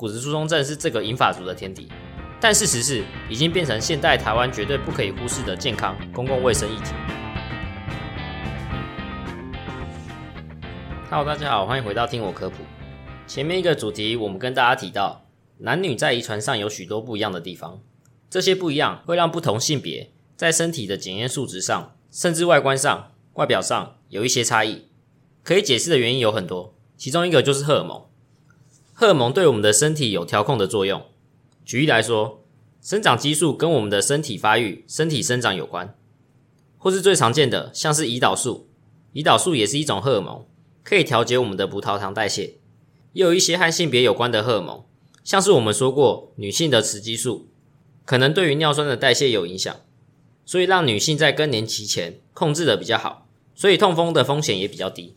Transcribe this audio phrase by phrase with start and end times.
[0.00, 1.86] 骨质疏松症是这个银发族的天敌，
[2.40, 6.94] 但事实是已经变成现代台湾绝对不可以忽视的健康公共卫生议题。
[11.10, 12.64] Hello，大家好，欢迎回到听我科普。
[13.26, 15.26] 前面一个主题，我们跟大家提到，
[15.58, 17.82] 男女在遗传上有许多不一样的地方，
[18.30, 24.86] 这些不一样会让不同性别在身体的检验数值上，甚至外观上、外表上有一些差异。
[25.44, 28.06] 可以解释的原因有很多，其中一个就是荷尔蒙。
[29.00, 31.00] 荷尔蒙对我们的身体有调控的作用。
[31.64, 32.44] 举例来说，
[32.82, 35.94] 生长激素跟我们的身体发育、身体生长有关，
[36.76, 38.68] 或是最常见的，像是胰岛素。
[39.14, 40.44] 胰岛素也是一种荷尔蒙，
[40.84, 42.56] 可以调节我们的葡萄糖代谢。
[43.14, 44.84] 也有一些和性别有关的荷尔蒙，
[45.24, 47.48] 像是我们说过，女性的雌激素
[48.04, 49.74] 可能对于尿酸的代谢有影响，
[50.44, 55.16] 所以让女性在更年期前控制的比较好，所以痛风的风险也比较低。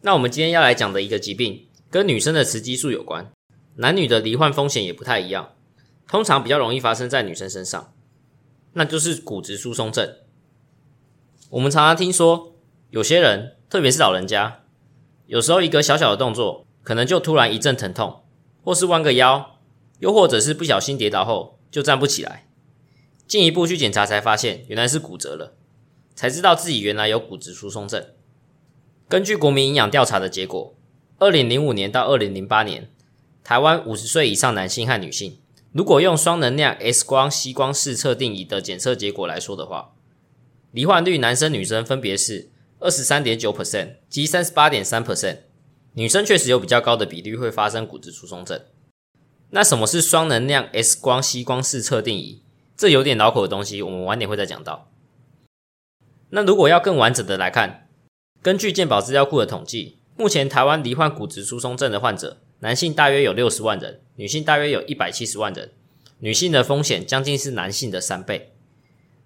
[0.00, 3.30] 那我们今天要来讲的一个疾病，跟女生的雌激素有关，
[3.74, 5.52] 男女的罹患风险也不太一样，
[6.08, 7.92] 通常比较容易发生在女生身上，
[8.72, 10.16] 那就是骨质疏松症。
[11.50, 12.54] 我们常常听说，
[12.88, 14.62] 有些人，特别是老人家，
[15.26, 18.22] 有时候一个小小的动作，可能就突然一阵疼痛，
[18.64, 19.58] 或是弯个腰，
[19.98, 22.48] 又或者是不小心跌倒后就站不起来，
[23.26, 25.52] 进一步去检查才发现原来是骨折了，
[26.14, 28.02] 才知道自己原来有骨质疏松症。
[29.10, 30.74] 根据国民营养调查的结果，
[31.22, 32.90] 二零零五年到二零零八年，
[33.44, 35.38] 台湾五十岁以上男性和女性，
[35.70, 39.92] 如果用双能量 X 光吸光视测定仪的检测结果来说的话，
[40.72, 42.50] 罹患率男生女生分别是
[42.80, 45.38] 二十三点九 percent 及三十八点三 percent，
[45.92, 48.60] 女生确实有比较高的比率会发生骨质疏松症。
[49.50, 52.42] 那什么是双能量 X 光吸光视测定仪？
[52.76, 54.90] 这有点脑口的东西，我们晚点会再讲到。
[56.30, 57.86] 那如果要更完整的来看。
[58.42, 65.70] 根据健保资料库的统计，目前台湾罹患骨质疏松症的患者，男性大约有六十万人，女性大约有一百七十万人。
[66.20, 68.52] 女性的风险将近是男性的三倍，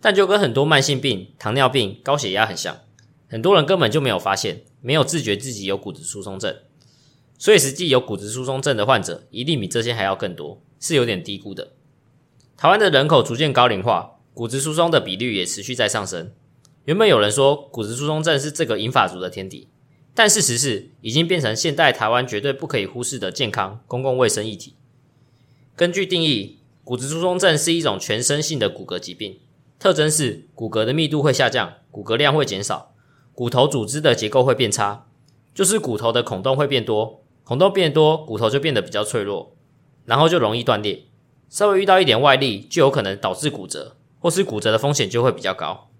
[0.00, 2.82] 但就跟很多慢性病、糖尿病、高血压很像，
[3.28, 6.56] 很多人根本就没有发现，没有自觉自己有骨质疏松症，
[7.36, 11.72] 所以实际有骨质疏松症的患者一定比这些还要更多，是有点低估的。
[12.56, 16.30] 台湾的人口逐渐高龄化，骨质疏松的比率也持续在上升。
[16.84, 19.66] 原本有人说骨质疏松症是这个银发族的天敌，
[20.14, 24.74] 但事实是已经变成现代台湾绝对不可以忽视的健康公共卫生议题。
[25.74, 29.40] 根据定义，骨质疏松症是一种全身性的骨骼疾病，
[29.78, 32.94] 特征是骨骼的密度会下降，骨骼量会减少，
[33.34, 35.06] 骨头组织的结构会变差，
[35.52, 39.56] 就是骨头的孔洞会变多，孔洞变多，骨头就变得比较脆弱，
[40.04, 41.06] 然后就容易断裂，
[41.48, 45.90] 稍微遇到一点外力就有可能导致骨折，或是骨折的风险就会比较高。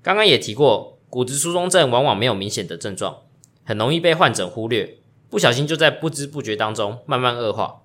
[0.00, 3.22] 刚刚也提过，骨质疏松症往往没有明显的症状，
[3.64, 4.98] 很容易被患者忽略，
[5.28, 7.82] 不小心就在不知不觉当中慢慢恶化。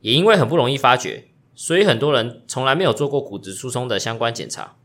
[0.00, 4.76] 也因为很不容易发觉，所以很多人从来没有做过骨质疏松的相关检查，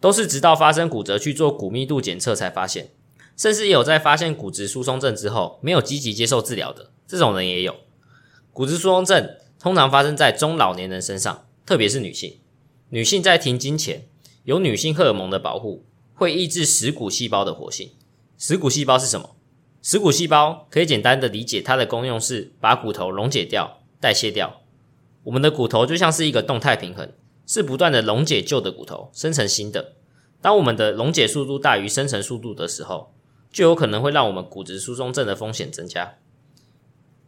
[0.00, 2.90] 都是直到发生骨折去做骨密度检测才发现。
[3.36, 7.76] 甚至也有在发现骨质疏松症之后没有积极接受治疗的这种人也有。
[8.52, 12.38] 骨质疏松症通常发生在中老年人身上，特别是女性。
[12.90, 14.06] 女性在停经前
[14.44, 15.84] 有女性荷尔蒙的保护。
[16.14, 17.90] 会抑制食骨细胞的活性。
[18.38, 19.34] 食骨细胞是什么？
[19.82, 24.62] 食骨细胞可以简单的理解，它的功用是把骨头溶解掉、代谢掉。
[25.24, 27.12] 我们的骨头就像是一个动态平衡，
[27.46, 29.94] 是不断的溶解旧的骨头，生成新的。
[30.40, 33.12] 当我们的溶解速度大于生成速度的时候，
[33.50, 36.14] 就有可能会让我们骨质疏松症的风险增加。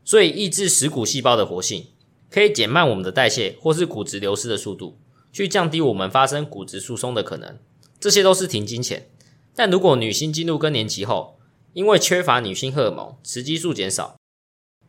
[0.04, 1.88] 所以，抑制食骨细胞的活性，
[2.30, 4.98] 可以减慢我们的代谢或是骨质流失的速度，
[5.32, 7.58] 去降低我们发生骨质疏松的可能。
[7.98, 9.08] 这些都是停经前，
[9.56, 11.38] 但如果女性进入更年期后，
[11.74, 14.16] 因为缺乏女性荷尔蒙，雌激素减少，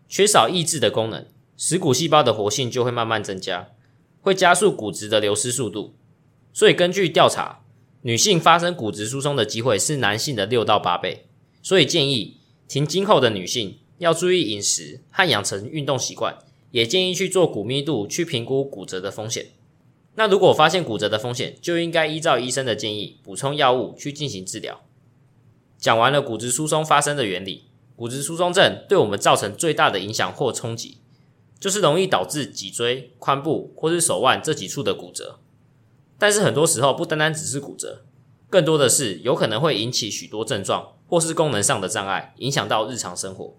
[0.08, 1.26] 缺少抑制的功能，
[1.58, 3.70] 使骨细胞的活性就会慢慢增加，
[4.22, 5.96] 会加速骨质的流失速度。
[6.54, 7.64] 所以根据调查，
[8.04, 11.26] 女性发生骨质疏松的机会是男性的六到八倍。
[11.64, 12.38] 所以建议
[12.68, 16.38] 停经后的女性要注意饮食和养成运动习惯，
[16.70, 19.48] 也建议去做骨密度去评估骨折的风险。
[20.14, 24.80] 那如果发现骨折的风险，就应该依照医生的建议补充药物去进行治疗。
[25.86, 27.66] 讲完了骨质疏松发生的原理，
[27.96, 30.98] 骨质疏松症对我们造成最大的影响或冲击，
[31.60, 35.38] 就是容易导致脊椎、髋部或是手腕这几处的骨折。
[36.18, 38.04] 但是很多时候不单单只是骨折，
[38.50, 43.56] 更多的是有可能会引起许多症状或是功能上的障碍，影响到日常生活。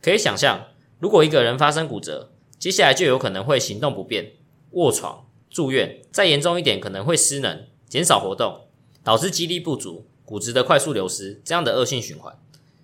[0.00, 0.66] 可以想象，
[0.98, 4.32] 如果一个人发生骨折，接下来就有可能会行动不便、
[4.72, 5.28] 卧床。
[5.48, 8.62] 住院再严重一点，可能会失能、减少活动，
[9.04, 12.34] 导致肌力不足、骨质的快速流失，这样的恶性循环，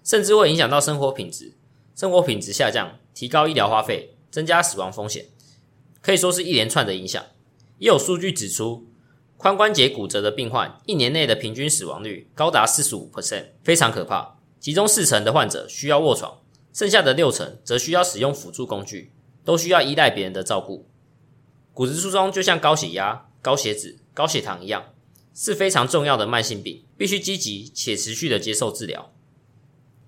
[0.04, 1.54] 甚至会影响到生活品质。
[1.96, 5.28] 生活品质下降，提高医疗花费，增加死亡风险，
[6.02, 7.24] 可以说是一连串的影响。
[7.78, 8.86] 也有数据指出，
[9.38, 14.36] 髋关节骨折的病患一年内的平均死亡率高达四十五 percent，非常可怕。
[14.60, 16.42] 其中四成的患者需要卧床，
[16.74, 19.10] 剩下的六成则需要使用辅助工具，
[19.42, 20.86] 都需要依赖别人的照顾。
[21.72, 24.84] 骨质疏松就像高血压、高血脂、高血糖一样。
[25.40, 29.12] 是非常重要的慢性病，必须积极且持续的接受治疗。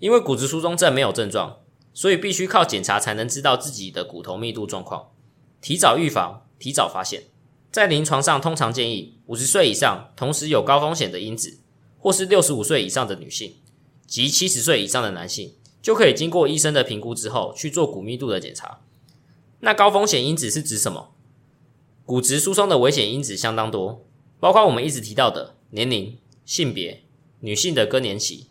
[0.01, 1.61] 因为骨质疏松症没有症状，
[1.95, 5.13] 所以必须靠检查才能知道自己的骨头密度状况，
[5.61, 7.29] 提早预防，提早发现。
[7.71, 11.61] 在临床上，通常建议五十岁以上，同时有高风险的因子，
[12.01, 13.55] 或是六十五岁以上的女性
[14.09, 18.81] 及七十岁以上的男性，就可以经过医生的评估之后去做骨密度的检查。
[19.61, 21.15] 那高风险因子是指什么？
[22.05, 24.05] 骨质疏松的危险因子相当多。
[24.41, 26.17] 包括我们一直提到的年龄、
[26.47, 27.03] 性别、
[27.41, 28.47] 女性的更年期、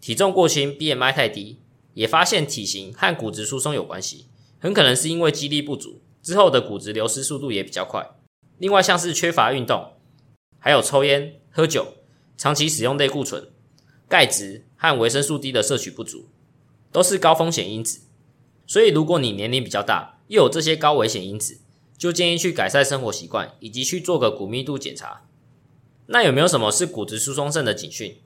[0.00, 1.58] 体重过轻、BMI 太低，
[1.94, 4.26] 也发现体型和骨质疏松有关系，
[4.58, 8.10] 很可能是因为肌力不足，之后的骨质流失速度也比较快。
[8.58, 9.94] 另外像是缺乏运动，
[10.58, 11.94] 还有抽烟、喝酒、
[12.36, 13.48] 长期使用类固醇、
[14.06, 16.28] 钙质和维生素 D 的摄取不足，
[16.92, 18.02] 都是高风险因子。
[18.66, 21.60] 所以如果你年龄比较大，又有这些高危险因子，
[21.96, 25.22] 就建议去改善生活习惯，以及去做个骨密度检查。
[26.12, 28.20] 那有没有什么是骨质疏松症的警讯？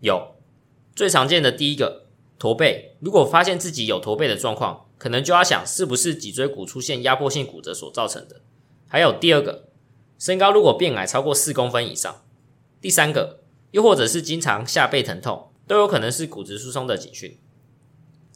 [0.00, 0.34] 有，
[0.94, 2.04] 最常见的第一个
[2.38, 2.94] 驼背。
[3.00, 8.42] 如果发现自己有驼背的状况，可能就要想是不是脊椎骨出现压迫性骨折所造成的。
[8.86, 9.70] 还有第二个，
[10.18, 12.22] 身高如果变矮超过四公分以上。
[12.82, 13.40] 第三个，
[13.70, 17.38] 又或者是经常下背疼痛，都有可能是骨质疏松的警讯。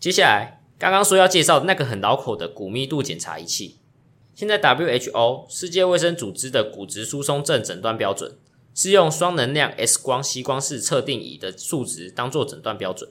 [0.00, 3.76] 接下来，刚刚说要介绍那个很老口的骨密度检查仪器，
[4.34, 8.38] 现在 WHO 世界卫生组织的骨质疏松症诊断标准。
[8.76, 13.10] 是用双能量 X 光吸光式测定仪的数值当做诊断标准。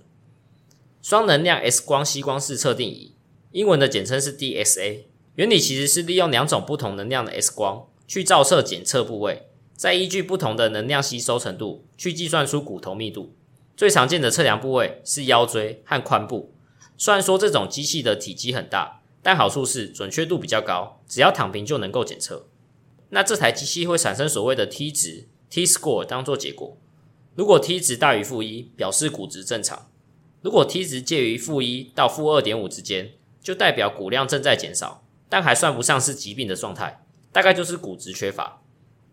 [1.01, 3.15] 双能量 X 光吸光式测定仪，
[3.51, 5.05] 英文的简称是 DSA
[5.37, 13.33] 原理其实是利用两种不同能量的 X 光去照射检测部位，再依据不同的能量吸收程度去计算出骨头密度。
[13.75, 16.53] 最常见的测量部位是腰椎和髋部。
[16.95, 22.45] 虽然说这种机器的体积很大，但好处是准确度比较高，只要躺平就能够检测。
[23.09, 25.27] 那这台机器会产生所谓的 T 值。
[25.49, 26.77] T score 当做结果，
[27.35, 29.87] 如果 T 值大于负一，表示骨质正常；
[30.41, 38.61] 如果 T 值介于负一到负二点五之间，就代表骨量正在减少，但还算不上是疾病的状态，大概就是骨质缺乏。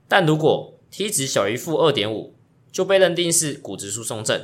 [0.09, 2.35] 但如果 T 值小于负二点五，
[2.71, 4.39] 就被认定是骨质疏松症；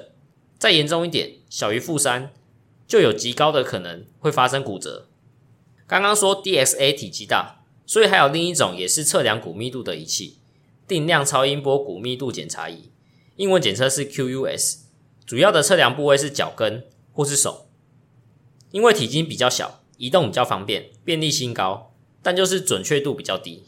[0.58, 2.32] 再严重一点，小于负三，
[2.86, 5.08] 就有极高的可能会发生骨折。
[5.86, 10.38] 刚刚说 DXA 体积大，所以还有另一种也是测量骨密度的仪器。
[10.88, 12.90] 定量超音波骨密度检查仪，
[13.36, 14.78] 英文简称是 QUS，
[15.26, 17.66] 主要的测量部位是脚跟或是手，
[18.70, 23.64] 因为体积比较小，移动比较方便，便利性高，但就是准确度比较低。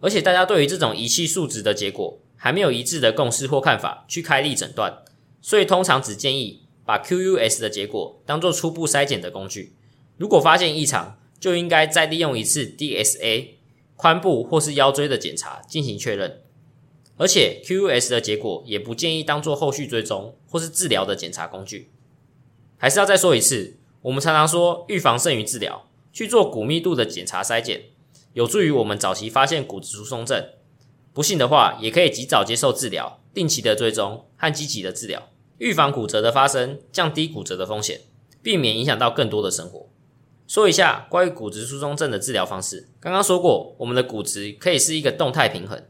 [0.00, 5.04] 而且大家对于这种仪器数值的结果还没有一致的共识或看法去开立诊断，
[5.40, 9.76] 所以通常只建议把 QUS 的结果当做初步筛检的工具，
[10.16, 13.61] 如果发现异常，就应该再利用一次 DSA。
[14.02, 16.42] 髋部或是腰椎的检查进行确认，
[17.16, 21.92] 而且 QUS 的结果也不建议当做后续追踪或是治疗的检查工具。
[22.76, 27.82] 还是要再说一次，我们常常说预防胜于治疗，去做骨密度的检查筛检，
[28.32, 30.44] 有助于我们早期发现骨质疏松症。
[31.12, 35.28] 不幸的话，也可以及早接受治疗，定期的追踪和积极的治疗，
[35.58, 38.00] 预防骨折的发生，降低骨折的风险，
[38.42, 39.91] 避免影响到更多的生活。
[40.52, 42.86] 说一下关于骨质疏松症的治疗方式。
[43.00, 45.82] 刚刚说过，我们的骨质可以是一个动态平衡。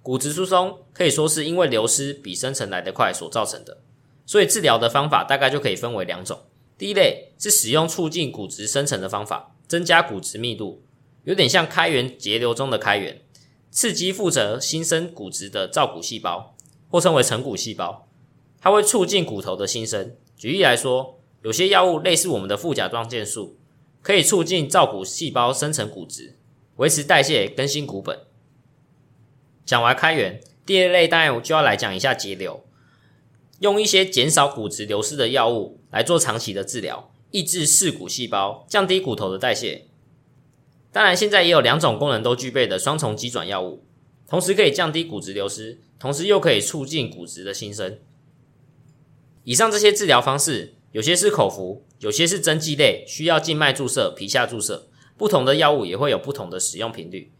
[0.00, 3.78] 骨质疏松可以说是因为流失比生成来得快所造成的，
[4.24, 6.38] 所以治疗的方法大概就可以分为两种。
[6.78, 10.84] 第一类是使用促进骨质生成的方法，增加骨质密度，
[11.24, 13.20] 有点像开源节流中的开源，
[13.72, 16.54] 刺激负责新生骨质的造骨细胞，
[16.88, 18.06] 或称为成骨细胞，
[18.60, 20.14] 它会促进骨头的新生。
[20.36, 23.58] 举例来说，有些药物类似我们的副甲状腺素。
[24.06, 26.36] 可以促进造骨细胞生成骨质，
[26.76, 28.20] 维持代谢，更新骨本。
[29.64, 32.64] 讲完开源，第二类当然我就要来讲一下节流，
[33.58, 39.86] 用一些减少骨质流失的药物来做长期的治疗，抑制噬骨细胞，降低骨头的代谢。
[40.92, 43.82] 当然，现在也有两种功能都具备的双重基转药物，
[44.28, 47.98] 同时可以降低骨质流失，同时又可以促进骨质的新生。
[49.42, 50.75] 以上这些治疗方式。
[50.96, 54.88] 有些是口服，有些是针剂类，需要静脉注射、皮下注射。
[55.18, 57.34] 不同的药物也会有不同的使用频率。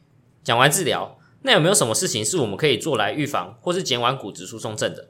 [0.44, 5.08] 讲完治疗，那有没有什么事情是我们可以做来预防或是减缓骨质疏松症的？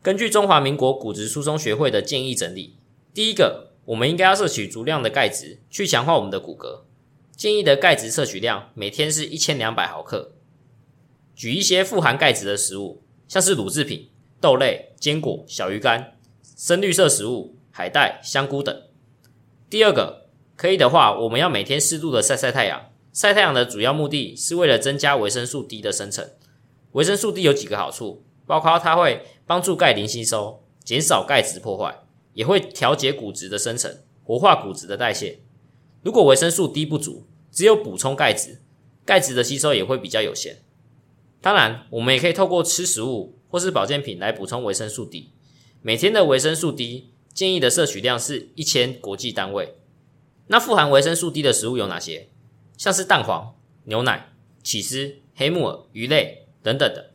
[0.00, 2.76] 根据中华民国骨质疏松学会的建议整理，
[3.12, 6.82] 第一个，我们应该要摄取足量的钙质，去强化我们的骨骼。
[7.34, 10.34] 建议的钙质摄取量每天是一千两百毫克。
[11.34, 14.08] 举一些富含钙质的食物，像是乳制品、
[14.40, 16.16] 豆类、坚果、小鱼干、
[16.56, 18.82] 深绿色食物、海带、香菇等。
[19.68, 22.90] 第二个，可以的话，我们要每天适度的晒晒太阳。
[23.12, 26.30] 晒太阳的主要目的是为了增加维生素 D 的生成。
[26.92, 35.40] 维生素 D 有几个好处，包括它会帮助钙磷吸收，减少钙质破坏，也会调节骨质的生成，活化骨质的代谢。
[36.02, 38.62] 如果维生素 D 不足，只有补充钙质，
[39.04, 40.62] 钙质的吸收也会比较有限。
[41.40, 45.32] 当然，我们也可以透过吃食物或是保健品来补充维生素 D。
[45.82, 49.74] 每天的维生素 D 建议的摄取量是一千国际单位。
[50.48, 52.28] 那富含维生素 D 的食物有哪些？
[52.76, 57.10] 像是蛋黄、牛奶、起司、黑木耳、鱼类等等的。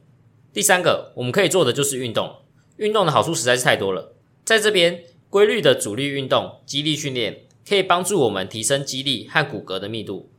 [0.53, 2.38] 第三个，我们可以做的就是运动。
[2.77, 7.43] 运动的好处实在是太多了，在这边规律的阻力运动、肌力训练。
[7.67, 10.31] 可以帮助我们提升肌力和骨骼的密度，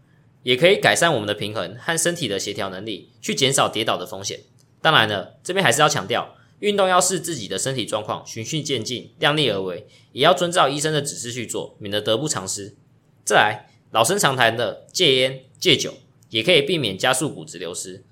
[0.45, 4.41] 也可以改善我们的平衡和身体的协调能力，去减少跌倒的风险。
[4.81, 12.77] 当然了，这边还是要强调，运动要视自己的身体状况，循序渐进，量力而为，也要遵照医生的指示去做，免得得不偿失。
[13.25, 15.95] 再来，老生常谈的戒烟、戒酒，
[16.31, 18.05] 也可以避免加速骨质流失。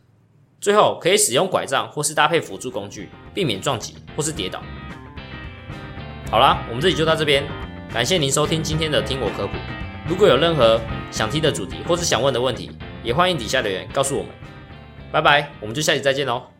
[0.60, 4.62] 最后，可以使用拐杖或是搭配辅助工具，避免撞击或是跌倒。
[6.30, 7.46] 好啦，我们这里就到这边。
[7.92, 9.54] 感谢您收听今天的听我科普。
[10.08, 12.70] 如果有任何想听的主题或是想问的问题，
[13.02, 14.32] 也欢迎底下留言告诉我们。
[15.12, 16.55] 拜拜，我们就下期再见喽。